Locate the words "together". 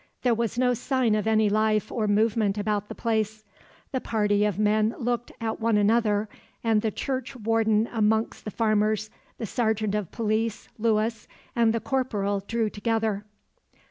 12.67-13.25